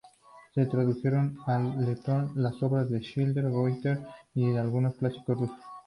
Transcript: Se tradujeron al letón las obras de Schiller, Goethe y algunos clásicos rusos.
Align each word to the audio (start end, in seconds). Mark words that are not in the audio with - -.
Se 0.55 0.65
tradujeron 0.65 1.37
al 1.45 1.85
letón 1.85 2.31
las 2.33 2.63
obras 2.63 2.89
de 2.89 3.01
Schiller, 3.03 3.51
Goethe 3.51 3.99
y 4.33 4.55
algunos 4.55 4.95
clásicos 4.95 5.37
rusos. 5.41 5.55